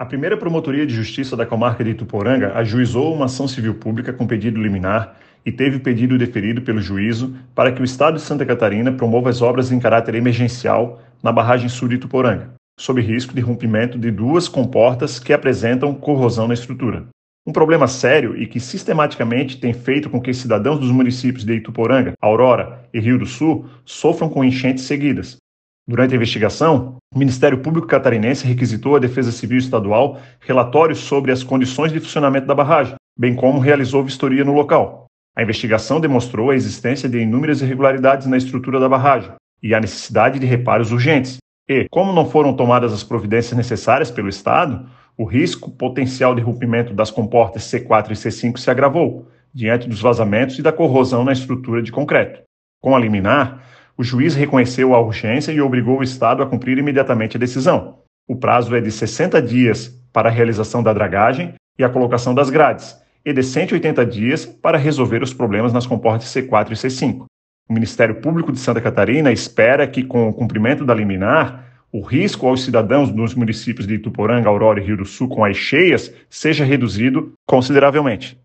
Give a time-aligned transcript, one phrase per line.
[0.00, 4.28] A primeira Promotoria de Justiça da Comarca de Ituporanga ajuizou uma ação civil pública com
[4.28, 8.46] pedido liminar e teve o pedido deferido pelo juízo para que o Estado de Santa
[8.46, 13.40] Catarina promova as obras em caráter emergencial na barragem sul de Ituporanga, sob risco de
[13.40, 17.06] rompimento de duas comportas que apresentam corrosão na estrutura.
[17.44, 22.12] Um problema sério e que sistematicamente tem feito com que cidadãos dos municípios de Ituporanga,
[22.22, 25.38] Aurora e Rio do Sul sofram com enchentes seguidas,
[25.88, 31.42] Durante a investigação, o Ministério Público Catarinense requisitou à Defesa Civil Estadual relatórios sobre as
[31.42, 35.06] condições de funcionamento da barragem, bem como realizou vistoria no local.
[35.34, 39.32] A investigação demonstrou a existência de inúmeras irregularidades na estrutura da barragem
[39.62, 41.38] e a necessidade de reparos urgentes.
[41.66, 46.92] E, como não foram tomadas as providências necessárias pelo Estado, o risco potencial de rompimento
[46.92, 51.82] das comportas C4 e C5 se agravou, diante dos vazamentos e da corrosão na estrutura
[51.82, 52.42] de concreto.
[52.80, 53.62] Com a liminar,
[53.98, 57.98] o juiz reconheceu a urgência e obrigou o Estado a cumprir imediatamente a decisão.
[58.28, 62.48] O prazo é de 60 dias para a realização da dragagem e a colocação das
[62.48, 67.24] grades, e de 180 dias para resolver os problemas nas comportas C4 e C5.
[67.68, 72.46] O Ministério Público de Santa Catarina espera que, com o cumprimento da liminar, o risco
[72.46, 76.64] aos cidadãos dos municípios de Ituporanga, Aurora e Rio do Sul com as cheias seja
[76.64, 78.36] reduzido consideravelmente.